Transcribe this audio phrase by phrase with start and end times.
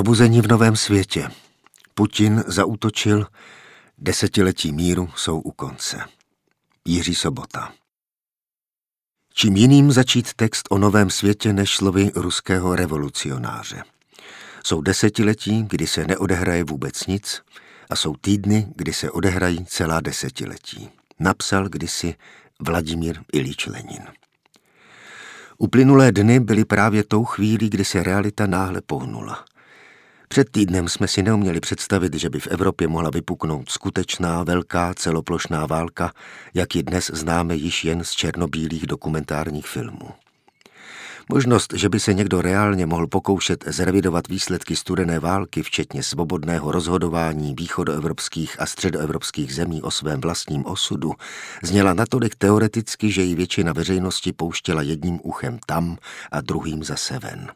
[0.00, 1.28] Probuzení v novém světě.
[1.94, 3.26] Putin zautočil,
[3.98, 6.00] desetiletí míru jsou u konce.
[6.84, 7.72] Jiří Sobota.
[9.34, 13.82] Čím jiným začít text o novém světě než slovy ruského revolucionáře.
[14.64, 17.42] Jsou desetiletí, kdy se neodehraje vůbec nic,
[17.90, 20.88] a jsou týdny, kdy se odehrají celá desetiletí.
[21.18, 22.14] Napsal kdysi
[22.60, 24.02] Vladimír Ilíč Lenin.
[25.58, 29.44] Uplynulé dny byly právě tou chvílí, kdy se realita náhle pohnula.
[30.32, 35.66] Před týdnem jsme si neuměli představit, že by v Evropě mohla vypuknout skutečná, velká, celoplošná
[35.66, 36.12] válka,
[36.54, 40.08] jak ji dnes známe již jen z černobílých dokumentárních filmů.
[41.28, 47.54] Možnost, že by se někdo reálně mohl pokoušet zrevidovat výsledky studené války, včetně svobodného rozhodování
[47.54, 51.12] východoevropských a středoevropských zemí o svém vlastním osudu,
[51.62, 55.96] zněla natolik teoreticky, že ji většina veřejnosti pouštěla jedním uchem tam
[56.32, 57.50] a druhým zase ven.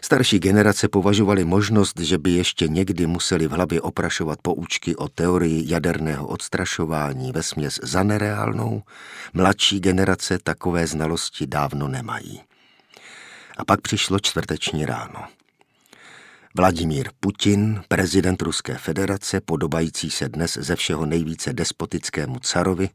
[0.00, 5.72] Starší generace považovali možnost, že by ještě někdy museli v hlavě oprašovat poučky o teorii
[5.72, 8.82] jaderného odstrašování ve směs za nereálnou,
[9.32, 12.40] mladší generace takové znalosti dávno nemají.
[13.56, 15.24] A pak přišlo čtvrteční ráno.
[16.54, 22.90] Vladimír Putin, prezident Ruské federace, podobající se dnes ze všeho nejvíce despotickému carovi,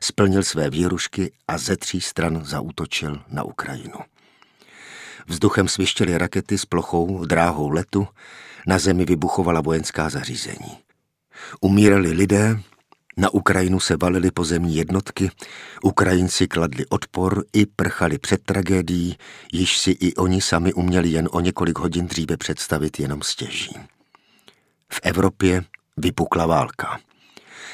[0.00, 3.98] splnil své výrušky a ze tří stran zaútočil na Ukrajinu.
[5.26, 8.08] Vzduchem svištěly rakety s plochou dráhou letu,
[8.66, 10.78] na zemi vybuchovala vojenská zařízení.
[11.60, 12.60] Umírali lidé,
[13.16, 15.30] na Ukrajinu se valily pozemní jednotky,
[15.82, 19.16] Ukrajinci kladli odpor i prchali před tragédií,
[19.52, 23.76] již si i oni sami uměli jen o několik hodin dříve představit jenom stěží.
[24.92, 25.64] V Evropě
[25.96, 27.00] vypukla válka.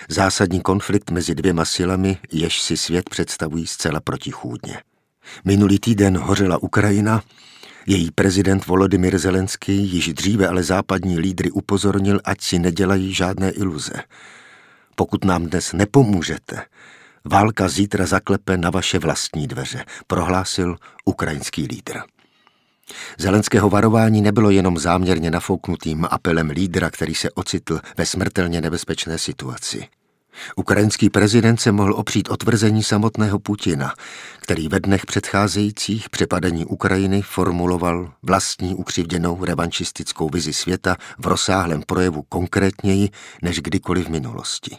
[0.09, 4.83] Zásadní konflikt mezi dvěma silami, jež si svět představují zcela protichůdně.
[5.45, 7.23] Minulý týden hořela Ukrajina,
[7.87, 13.93] její prezident Volodymyr Zelenský již dříve ale západní lídry upozornil, ať si nedělají žádné iluze.
[14.95, 16.63] Pokud nám dnes nepomůžete,
[17.25, 21.99] válka zítra zaklepe na vaše vlastní dveře, prohlásil ukrajinský lídr.
[23.19, 29.89] Zelenského varování nebylo jenom záměrně nafouknutým apelem lídra, který se ocitl ve smrtelně nebezpečné situaci.
[30.57, 33.95] Ukrajinský prezident se mohl opřít o tvrzení samotného Putina,
[34.41, 42.23] který ve dnech předcházejících přepadení Ukrajiny formuloval vlastní ukřivděnou revanšistickou vizi světa v rozsáhlém projevu
[42.23, 43.11] konkrétněji
[43.43, 44.77] než kdykoliv v minulosti.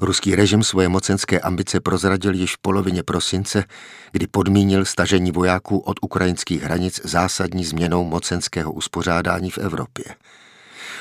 [0.00, 3.64] Ruský režim svoje mocenské ambice prozradil již v polovině prosince,
[4.12, 10.04] kdy podmínil stažení vojáků od ukrajinských hranic zásadní změnou mocenského uspořádání v Evropě.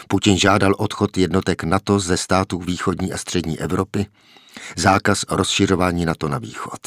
[0.07, 4.06] Putin žádal odchod jednotek NATO ze států východní a střední Evropy,
[4.75, 6.79] zákaz rozšiřování NATO na východ.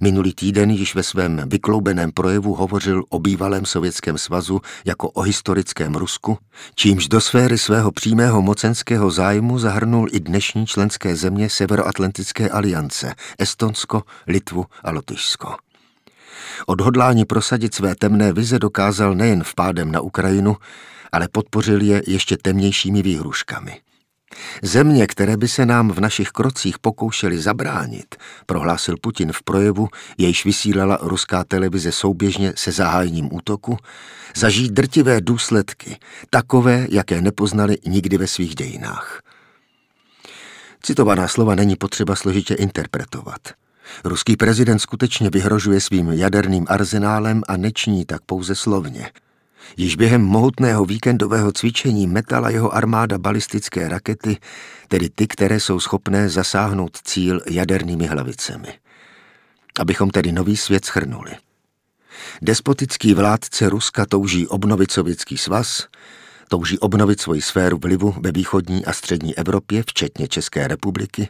[0.00, 5.94] Minulý týden již ve svém vykloubeném projevu hovořil o bývalém Sovětském svazu jako o historickém
[5.94, 6.38] Rusku,
[6.74, 14.02] čímž do sféry svého přímého mocenského zájmu zahrnul i dnešní členské země Severoatlantické aliance Estonsko,
[14.26, 15.56] Litvu a Lotyšsko.
[16.66, 20.56] Odhodlání prosadit své temné vize dokázal nejen vpádem na Ukrajinu,
[21.12, 23.80] ale podpořil je ještě temnějšími výhruškami.
[24.62, 28.14] Země, které by se nám v našich krocích pokoušeli zabránit,
[28.46, 33.76] prohlásil Putin v projevu, jejž vysílala ruská televize souběžně se zahájením útoku,
[34.36, 35.96] zažijí drtivé důsledky,
[36.30, 39.22] takové, jaké nepoznali nikdy ve svých dějinách.
[40.82, 43.40] Citovaná slova není potřeba složitě interpretovat.
[44.04, 49.10] Ruský prezident skutečně vyhrožuje svým jaderným arzenálem a nečiní tak pouze slovně–
[49.76, 54.36] Již během mohutného víkendového cvičení metala jeho armáda balistické rakety,
[54.88, 58.68] tedy ty, které jsou schopné zasáhnout cíl jadernými hlavicemi.
[59.80, 61.32] Abychom tedy nový svět schrnuli.
[62.42, 65.88] Despotický vládce Ruska touží obnovit sovětský svaz,
[66.48, 71.28] touží obnovit svoji sféru vlivu ve východní a střední Evropě, včetně České republiky,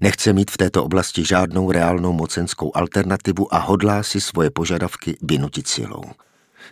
[0.00, 5.68] nechce mít v této oblasti žádnou reálnou mocenskou alternativu a hodlá si svoje požadavky vynutit
[5.68, 6.02] silou.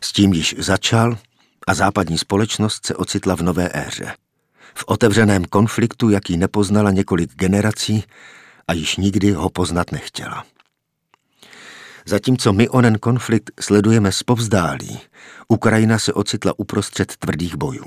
[0.00, 1.18] S tím již začal
[1.66, 4.14] a západní společnost se ocitla v nové éře.
[4.74, 8.04] V otevřeném konfliktu, jaký nepoznala několik generací
[8.68, 10.44] a již nikdy ho poznat nechtěla.
[12.06, 15.00] Zatímco my onen konflikt sledujeme zpovzdálí,
[15.48, 17.84] Ukrajina se ocitla uprostřed tvrdých bojů.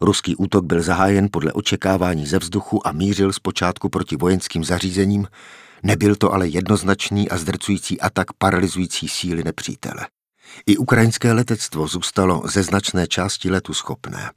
[0.00, 5.28] Ruský útok byl zahájen podle očekávání ze vzduchu a mířil zpočátku proti vojenským zařízením,
[5.82, 10.06] nebyl to ale jednoznačný a zdrcující atak paralyzující síly nepřítele.
[10.66, 14.30] I ukrajinské letectvo zůstalo ze značné části letu schopné.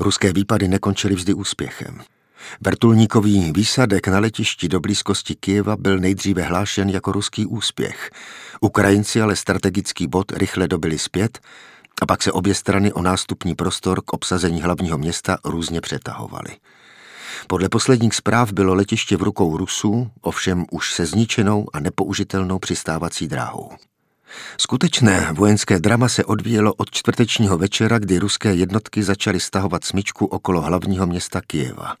[0.00, 2.02] Ruské výpady nekončily vždy úspěchem.
[2.60, 8.10] Vrtulníkový výsadek na letišti do blízkosti Kijeva byl nejdříve hlášen jako ruský úspěch.
[8.60, 11.38] Ukrajinci ale strategický bod rychle dobili zpět
[12.02, 16.56] A pak se obě strany o nástupní prostor k obsazení hlavního města různě přetahovaly.
[17.46, 23.28] Podle posledních zpráv bylo letiště v rukou Rusů, ovšem už se zničenou a nepoužitelnou přistávací
[23.28, 23.70] dráhou.
[24.58, 30.60] Skutečné vojenské drama se odvíjelo od čtvrtečního večera, kdy ruské jednotky začaly stahovat smyčku okolo
[30.60, 31.96] hlavního města Kijeva.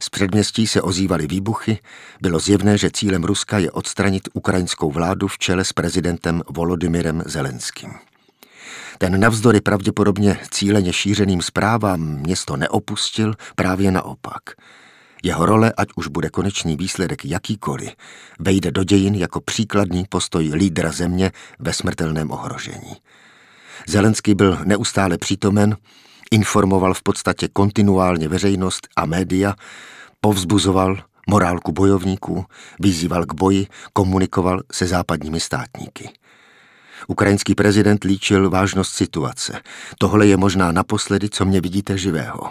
[0.00, 1.78] Z předměstí se ozývaly výbuchy,
[2.20, 7.90] bylo zjevné, že cílem Ruska je odstranit ukrajinskou vládu v čele s prezidentem Volodymyrem Zelenským.
[8.98, 14.42] Ten navzdory pravděpodobně cíleně šířeným zprávám město neopustil, právě naopak.
[15.22, 17.90] Jeho role, ať už bude konečný výsledek jakýkoliv,
[18.38, 22.96] vejde do dějin jako příkladný postoj lídra země ve smrtelném ohrožení.
[23.86, 25.76] Zelenský byl neustále přítomen,
[26.30, 29.54] informoval v podstatě kontinuálně veřejnost a média,
[30.20, 30.96] povzbuzoval
[31.28, 32.44] morálku bojovníků,
[32.80, 36.10] vyzýval k boji, komunikoval se západními státníky.
[37.06, 39.60] Ukrajinský prezident líčil vážnost situace.
[39.98, 42.50] Tohle je možná naposledy, co mě vidíte živého.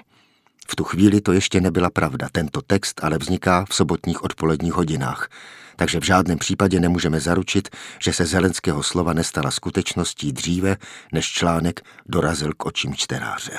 [0.71, 2.29] V tu chvíli to ještě nebyla pravda.
[2.31, 5.29] Tento text ale vzniká v sobotních odpoledních hodinách.
[5.75, 7.69] Takže v žádném případě nemůžeme zaručit,
[7.99, 10.77] že se Zelenského slova nestala skutečností dříve,
[11.13, 13.57] než článek dorazil k očím čtenáře.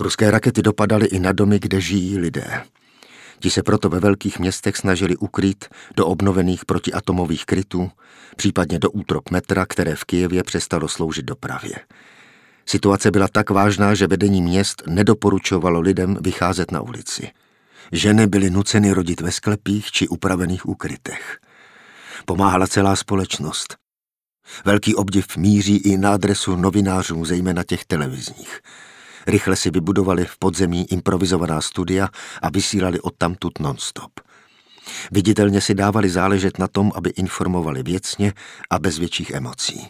[0.00, 2.64] Ruské rakety dopadaly i na domy, kde žijí lidé.
[3.40, 5.64] Ti se proto ve velkých městech snažili ukrýt
[5.96, 7.90] do obnovených protiatomových krytů,
[8.36, 11.74] případně do útrop metra, které v Kijevě přestalo sloužit dopravě.
[12.70, 17.30] Situace byla tak vážná, že vedení měst nedoporučovalo lidem vycházet na ulici.
[17.92, 21.38] Ženy byly nuceny rodit ve sklepích či upravených ukrytech.
[22.26, 23.76] Pomáhala celá společnost.
[24.64, 28.60] Velký obdiv míří i na adresu novinářů, zejména těch televizních.
[29.26, 32.08] Rychle si vybudovali v podzemí improvizovaná studia
[32.42, 34.20] a vysílali odtamtud non-stop.
[35.10, 38.32] Viditelně si dávali záležet na tom, aby informovali věcně
[38.70, 39.88] a bez větších emocí.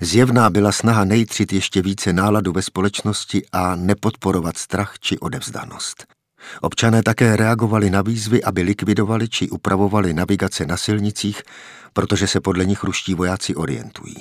[0.00, 6.06] Zjevná byla snaha nejtřit ještě více náladu ve společnosti a nepodporovat strach či odevzdanost.
[6.60, 11.42] Občané také reagovali na výzvy, aby likvidovali či upravovali navigace na silnicích,
[11.92, 14.16] protože se podle nich ruští vojáci orientují.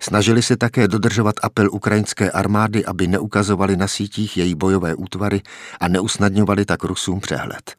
[0.00, 5.42] Snažili se také dodržovat apel ukrajinské armády, aby neukazovali na sítích její bojové útvary
[5.80, 7.76] a neusnadňovali tak Rusům přehled.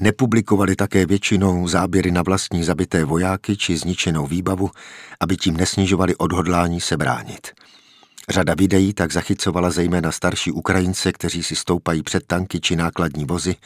[0.00, 4.70] Nepublikovali také většinou záběry na vlastní zabité vojáky či zničenou výbavu,
[5.20, 7.52] aby tím nesnižovali odhodlání se bránit.
[8.28, 13.56] Řada videí tak zachycovala zejména starší Ukrajince, kteří si stoupají před tanky či nákladní vozy,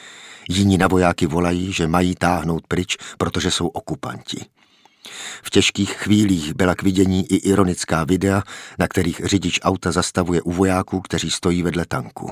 [0.48, 4.46] jiní na vojáky volají, že mají táhnout pryč, protože jsou okupanti.
[5.42, 8.42] V těžkých chvílích byla k vidění i ironická videa,
[8.78, 12.30] na kterých řidič auta zastavuje u vojáků, kteří stojí vedle tanku.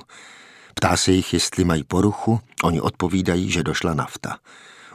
[0.79, 4.39] Ptá se jich, jestli mají poruchu, oni odpovídají, že došla nafta.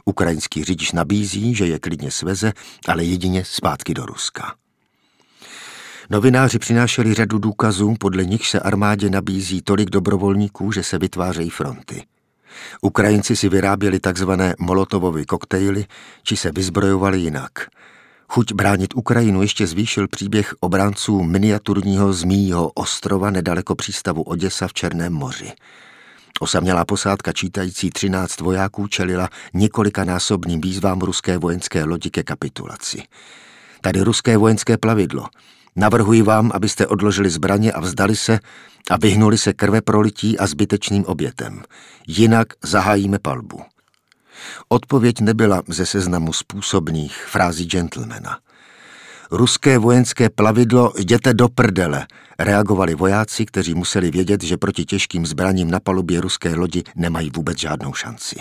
[0.04, 2.52] Ukrajinský řidič nabízí, že je klidně sveze,
[2.88, 4.54] ale jedině zpátky do Ruska.
[6.10, 12.06] Novináři přinášeli řadu důkazů, podle nich se armádě nabízí tolik dobrovolníků, že se vytvářejí fronty.
[12.80, 15.86] Ukrajinci si vyráběli takzvané molotovovy koktejly,
[16.22, 17.52] či se vyzbrojovali jinak.
[18.32, 25.12] Chuť bránit Ukrajinu ještě zvýšil příběh obránců miniaturního zmíjího ostrova nedaleko přístavu Oděsa v Černém
[25.12, 25.52] moři.
[26.40, 33.02] Osamělá posádka čítající 13 vojáků čelila několikanásobným výzvám ruské vojenské lodi ke kapitulaci.
[33.80, 35.26] Tady ruské vojenské plavidlo.
[35.76, 38.40] Navrhuji vám, abyste odložili zbraně a vzdali se
[38.90, 41.62] a vyhnuli se krve prolití a zbytečným obětem.
[42.06, 43.60] Jinak zahájíme palbu.
[44.68, 48.38] Odpověď nebyla ze seznamu způsobných frází gentlemana.
[49.30, 52.06] Ruské vojenské plavidlo jděte do prdele,
[52.38, 57.58] reagovali vojáci, kteří museli vědět, že proti těžkým zbraním na palubě ruské lodi nemají vůbec
[57.58, 58.36] žádnou šanci.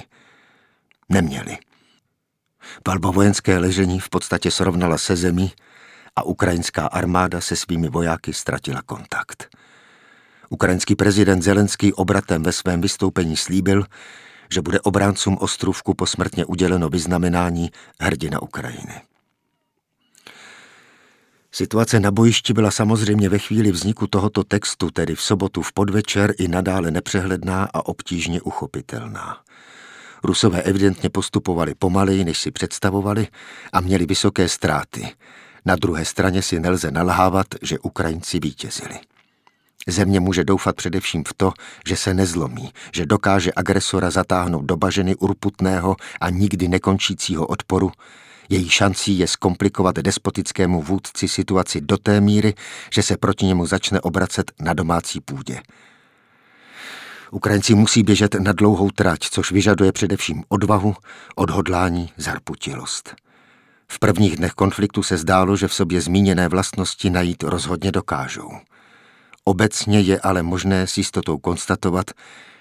[1.10, 1.58] Neměli.
[2.84, 5.52] Palba vojenské ležení v podstatě srovnala se zemí
[6.16, 9.48] a ukrajinská armáda se svými vojáky ztratila kontakt.
[10.50, 13.86] Ukrajinský prezident Zelenský obratem ve svém vystoupení slíbil,
[14.52, 19.02] že bude obráncům ostrůvku posmrtně uděleno vyznamenání hrdina Ukrajiny.
[21.52, 26.34] Situace na bojišti byla samozřejmě ve chvíli vzniku tohoto textu, tedy v sobotu v podvečer,
[26.38, 29.38] i nadále nepřehledná a obtížně uchopitelná.
[30.24, 33.28] Rusové evidentně postupovali pomaleji, než si představovali
[33.74, 35.12] a měli vysoké ztráty.
[35.66, 39.00] Na druhé straně si nelze nalhávat, že Ukrajinci vítězili.
[39.88, 41.54] Země může doufat především v to,
[41.88, 47.92] že se nezlomí, že dokáže agresora zatáhnout do baženy urputného a nikdy nekončícího odporu.
[48.50, 52.54] Její šancí je zkomplikovat despotickému vůdci situaci do té míry,
[52.94, 55.62] že se proti němu začne obracet na domácí půdě.
[57.32, 60.96] Ukrajinci musí běžet na dlouhou trať, což vyžaduje především odvahu,
[61.36, 63.16] odhodlání, zarputilost.
[63.88, 68.52] V prvních dnech konfliktu se zdálo, že v sobě zmíněné vlastnosti najít rozhodně dokážou.
[69.46, 72.12] Obecně je ale možné s jistotou konstatovat,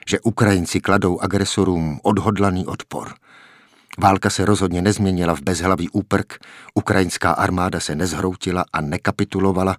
[0.07, 3.15] že Ukrajinci kladou agresorům odhodlaný odpor.
[3.99, 6.39] Válka se rozhodně nezměnila v bezhlavý úprk,
[6.75, 9.77] ukrajinská armáda se nezhroutila a nekapitulovala,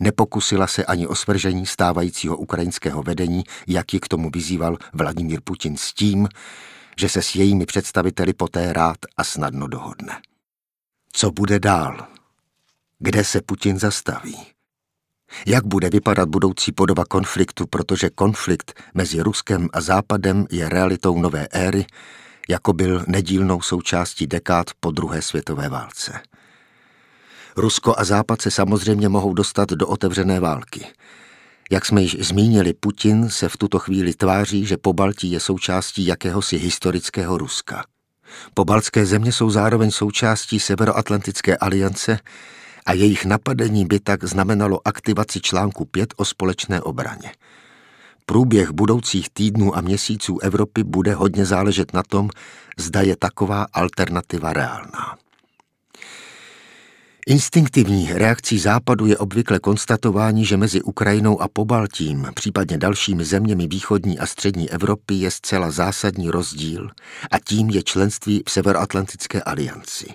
[0.00, 5.76] nepokusila se ani o svržení stávajícího ukrajinského vedení, jak ji k tomu vyzýval Vladimír Putin
[5.76, 6.28] s tím,
[6.96, 10.20] že se s jejími představiteli poté rád a snadno dohodne.
[11.12, 12.06] Co bude dál?
[12.98, 14.57] Kde se Putin zastaví?
[15.46, 21.46] Jak bude vypadat budoucí podoba konfliktu, protože konflikt mezi Ruskem a Západem je realitou nové
[21.50, 21.86] éry,
[22.48, 26.20] jako byl nedílnou součástí dekád po druhé světové válce.
[27.56, 30.86] Rusko a Západ se samozřejmě mohou dostat do otevřené války.
[31.70, 36.06] Jak jsme již zmínili, Putin se v tuto chvíli tváří, že po Baltí je součástí
[36.06, 37.84] jakéhosi historického Ruska.
[38.54, 42.18] Pobaltské země jsou zároveň součástí Severoatlantické aliance
[42.88, 47.32] a jejich napadení by tak znamenalo aktivaci článku 5 o společné obraně.
[48.26, 52.30] Průběh budoucích týdnů a měsíců Evropy bude hodně záležet na tom,
[52.78, 55.16] zda je taková alternativa reálná.
[57.26, 64.18] Instinktivní reakcí Západu je obvykle konstatování, že mezi Ukrajinou a Pobaltím, případně dalšími zeměmi východní
[64.18, 66.90] a střední Evropy je zcela zásadní rozdíl
[67.30, 70.06] a tím je členství v Severoatlantické alianci.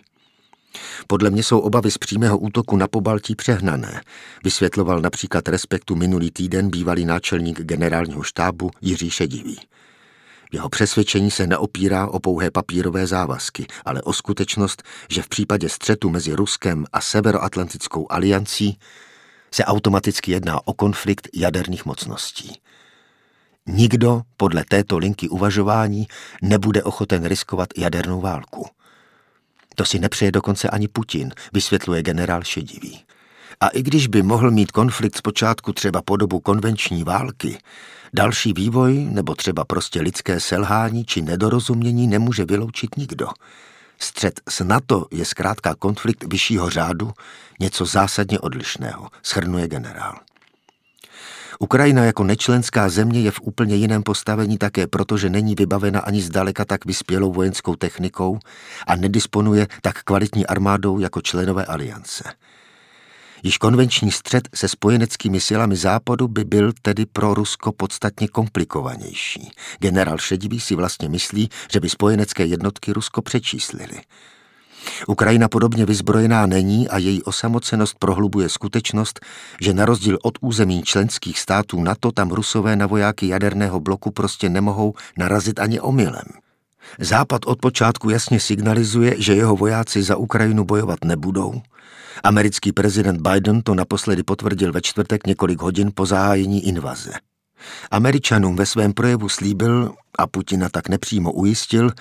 [1.07, 4.01] Podle mě jsou obavy z přímého útoku na Pobaltí přehnané,
[4.43, 9.59] vysvětloval například Respektu minulý týden bývalý náčelník generálního štábu Jiří Šedivý.
[10.51, 16.09] Jeho přesvědčení se neopírá o pouhé papírové závazky, ale o skutečnost, že v případě střetu
[16.09, 18.77] mezi Ruskem a Severoatlantickou aliancí
[19.51, 22.61] se automaticky jedná o konflikt jaderných mocností.
[23.67, 26.07] Nikdo podle této linky uvažování
[26.41, 28.67] nebude ochoten riskovat jadernou válku.
[29.75, 33.03] To si nepřeje dokonce ani Putin, vysvětluje generál Šedivý.
[33.59, 37.57] A i když by mohl mít konflikt zpočátku třeba podobu konvenční války,
[38.13, 43.27] další vývoj nebo třeba prostě lidské selhání či nedorozumění nemůže vyloučit nikdo.
[43.99, 47.11] Střed s NATO je zkrátka konflikt vyššího řádu,
[47.59, 50.19] něco zásadně odlišného, schrnuje generál.
[51.63, 56.21] Ukrajina jako nečlenská země je v úplně jiném postavení také proto, že není vybavena ani
[56.21, 58.39] zdaleka tak vyspělou vojenskou technikou
[58.87, 62.23] a nedisponuje tak kvalitní armádou jako členové aliance.
[63.43, 69.51] Již konvenční střed se spojeneckými silami západu by byl tedy pro Rusko podstatně komplikovanější.
[69.79, 74.01] Generál Šedivý si vlastně myslí, že by spojenecké jednotky Rusko přečíslili.
[75.07, 79.19] Ukrajina podobně vyzbrojená není a její osamocenost prohlubuje skutečnost,
[79.61, 84.49] že na rozdíl od území členských států NATO tam rusové na vojáky jaderného bloku prostě
[84.49, 86.25] nemohou narazit ani omylem.
[86.99, 91.61] Západ od počátku jasně signalizuje, že jeho vojáci za Ukrajinu bojovat nebudou.
[92.23, 97.11] Americký prezident Biden to naposledy potvrdil ve čtvrtek několik hodin po zahájení invaze.
[97.91, 101.91] Američanům ve svém projevu slíbil, a Putina tak nepřímo ujistil,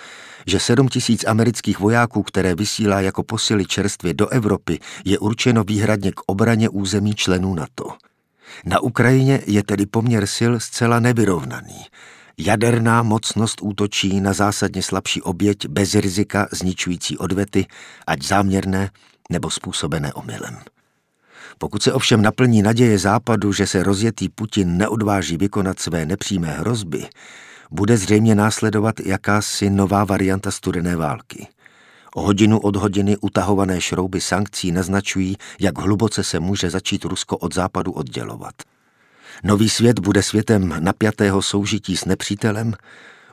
[0.46, 6.12] že 7 tisíc amerických vojáků, které vysílá jako posily čerstvě do Evropy, je určeno výhradně
[6.12, 7.84] k obraně území členů NATO.
[8.64, 11.84] Na Ukrajině je tedy poměr sil zcela nevyrovnaný.
[12.38, 17.66] Jaderná mocnost útočí na zásadně slabší oběť bez rizika zničující odvety,
[18.06, 18.90] ať záměrné
[19.30, 20.58] nebo způsobené omylem.
[21.62, 27.06] Pokud se ovšem naplní naděje západu, že se rozjetý Putin neodváží vykonat své nepřímé hrozby,
[27.70, 31.46] bude zřejmě následovat jakási nová varianta studené války.
[32.14, 37.54] O hodinu od hodiny utahované šrouby sankcí naznačují, jak hluboce se může začít Rusko od
[37.54, 38.54] západu oddělovat.
[39.44, 42.74] Nový svět bude světem napjatého soužití s nepřítelem,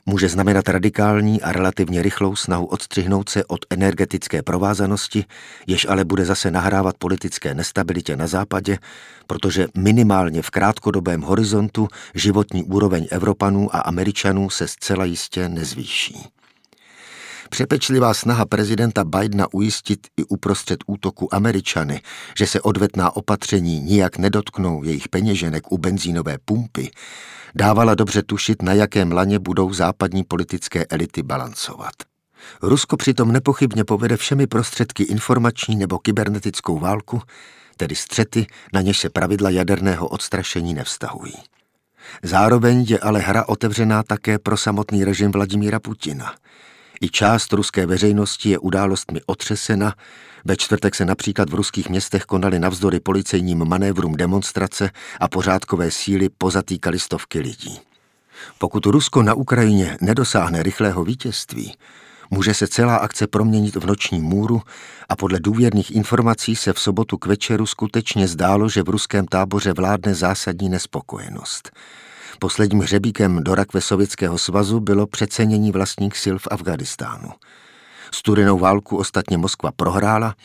[0.06, 5.26] může znamenat radikální a relativně rychlou snahu odstřihnout se od energetické provázanosti,
[5.68, 8.78] jež ale bude zase nahrávat politické nestabilitě na západě,
[9.28, 16.30] protože minimálně v krátkodobém horizontu životní úroveň Evropanů a Američanů se zcela jistě nezvýší.
[17.50, 22.02] Přepečlivá snaha prezidenta Bidena ujistit i uprostřed útoku Američany,
[22.38, 26.92] že se odvetná opatření nijak nedotknou jejich peněženek u benzínové pumpy,
[27.56, 31.94] dávala dobře tušit, na jakém laně budou západní politické elity balancovat.
[32.62, 37.22] Rusko přitom nepochybně povede všemi prostředky informační nebo kybernetickou válku,
[37.78, 41.34] tedy střety, na něž se pravidla jaderného odstrašení nevztahují.
[42.24, 46.36] Zároveň je ale hra otevřená také pro samotný režim Vladimíra Putina–
[47.02, 49.94] i část ruské veřejnosti je událostmi otřesena.
[50.46, 56.30] Ve čtvrtek se například v ruských městech konaly navzdory policejním manévrům demonstrace a pořádkové síly
[56.38, 57.80] pozatýkaly stovky lidí.
[58.58, 61.74] Pokud Rusko na Ukrajině nedosáhne rychlého vítězství,
[62.32, 64.62] Může se celá akce proměnit v noční můru
[65.10, 69.74] a podle důvěrných informací se v sobotu k večeru skutečně zdálo, že v ruském táboře
[69.74, 71.72] vládne zásadní nespokojenost.
[72.40, 77.30] Posledním hřebíkem do rakve Sovětského svazu bylo přecenění vlastních sil v Afganistánu.
[78.14, 80.36] Studenou válku ostatně Moskva prohrála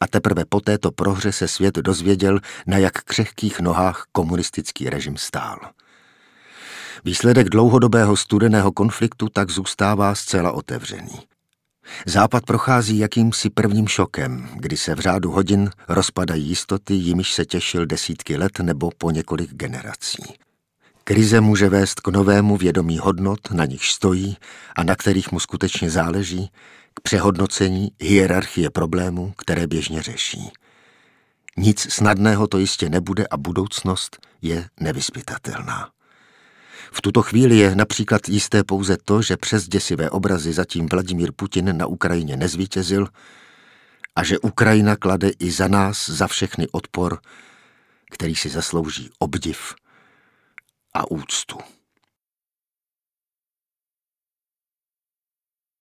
[0.00, 5.58] a teprve po této prohře se svět dozvěděl, na jak křehkých nohách komunistický režim stál.
[7.04, 11.20] Výsledek dlouhodobého studeného konfliktu tak zůstává zcela otevřený.
[12.06, 17.86] Západ prochází jakýmsi prvním šokem, kdy se v řádu hodin rozpadají jistoty, jimiž se těšil
[17.86, 20.22] desítky let nebo po několik generací.
[21.06, 24.36] Krize může vést k novému vědomí hodnot, na nich stojí
[24.76, 26.50] a na kterých mu skutečně záleží,
[26.94, 30.50] k přehodnocení hierarchie problémů, které běžně řeší.
[31.56, 35.90] Nic snadného to jistě nebude a budoucnost je nevyspytatelná.
[36.92, 41.76] V tuto chvíli je například jisté pouze to, že přes děsivé obrazy zatím Vladimír Putin
[41.76, 43.08] na Ukrajině nezvítězil
[44.16, 47.18] a že Ukrajina klade i za nás, za všechny odpor,
[48.10, 49.74] který si zaslouží obdiv
[50.94, 51.58] a úctu.